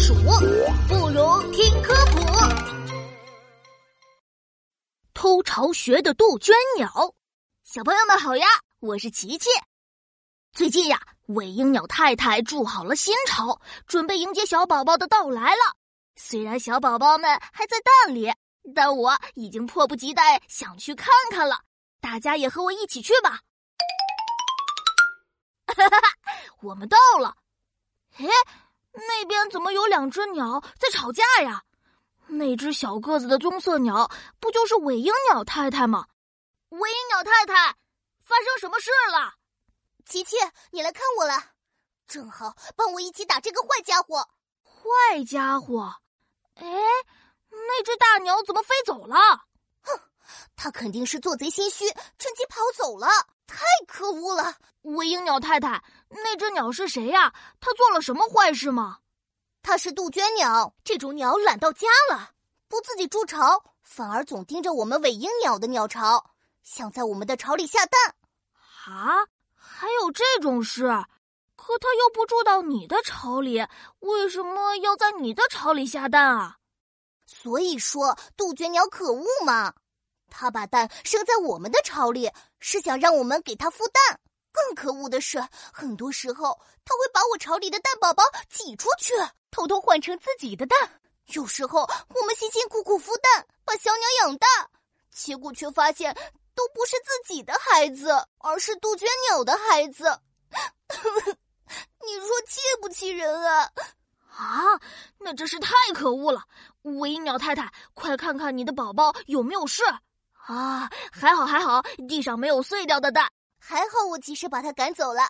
[0.00, 0.14] 数，
[0.88, 2.20] 不如听科普。
[5.12, 6.90] 偷巢穴的杜鹃鸟，
[7.64, 8.46] 小朋友们好呀，
[8.78, 9.50] 我是琪琪。
[10.52, 15.76] 最近呀，尾鹰鸟太太筑好了新巢，准备迎接小宝宝的到来了。
[16.16, 17.76] 虽然小宝宝们还在
[18.06, 18.32] 蛋里，
[18.74, 21.60] 但我已经迫不及待想去看看了。
[22.00, 23.40] 大家也和我一起去吧！
[25.76, 26.08] 哈哈哈，
[26.62, 27.36] 我们到了。
[28.16, 28.26] 哎，
[28.92, 31.62] 那边怎么有两只鸟在吵架呀？
[32.26, 36.06] 那只小个子的棕色鸟不就是尾鹰鸟太太吗？
[36.68, 37.76] 尾鹰鸟太太，
[38.22, 39.34] 发生什么事了？
[40.06, 40.36] 琪琪，
[40.70, 41.34] 你来看我了，
[42.06, 44.28] 正好帮我一起打这个坏家伙。
[44.62, 45.92] 坏家伙？
[46.54, 46.66] 哎，
[47.48, 49.16] 那只大鸟怎么飞走了？
[49.82, 50.00] 哼，
[50.54, 53.08] 它肯定是做贼心虚，趁机跑走了。
[53.60, 54.54] 太可恶了！
[54.84, 57.34] 尾鹰鸟太太，那只鸟是谁呀？
[57.60, 59.00] 它做了什么坏事吗？
[59.60, 62.30] 它是杜鹃鸟，这种鸟懒到家了，
[62.68, 66.30] 不自己筑巢，反而总盯着我们尾鹰鸟的鸟巢，
[66.62, 68.14] 想在我们的巢里下蛋。
[68.86, 70.86] 啊，还有这种事？
[71.54, 73.66] 可它又不住到你的巢里，
[73.98, 76.56] 为什么要在你的巢里下蛋啊？
[77.26, 79.74] 所以说，杜鹃鸟可恶嘛。
[80.30, 84.20] 他把蛋生在我们的巢里，是想让我们给他孵蛋。
[84.52, 85.40] 更可恶的是，
[85.72, 89.12] 很多时候他会把我巢里的蛋宝宝挤出去，
[89.50, 91.00] 偷偷换成自己的蛋。
[91.34, 94.46] 有时候我们辛辛苦苦孵蛋，把小鸟养大，
[95.12, 96.12] 结果却发现
[96.54, 100.20] 都不是自己的孩子，而是杜鹃鸟的孩子。
[102.04, 103.70] 你说气不气人啊？
[104.36, 104.80] 啊，
[105.18, 106.42] 那真是太可恶了！
[106.82, 109.84] 尾鹰鸟太太，快看看你的宝宝有没有事。
[110.46, 115.22] 啊，还好还好，地上没有碎掉的蛋，还好我及时把它赶走了，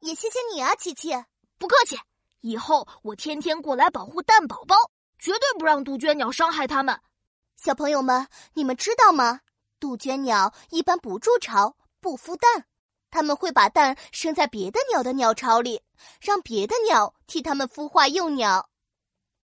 [0.00, 1.12] 也谢谢你啊，琪琪。
[1.58, 1.98] 不客气，
[2.40, 4.76] 以后我天天过来保护蛋宝宝，
[5.18, 7.00] 绝对不让杜鹃鸟伤害它们。
[7.56, 9.40] 小朋友们，你们知道吗？
[9.80, 12.66] 杜鹃鸟一般不筑巢，不孵蛋，
[13.10, 15.82] 它们会把蛋生在别的鸟的鸟巢里，
[16.20, 18.68] 让别的鸟替它们孵化幼鸟。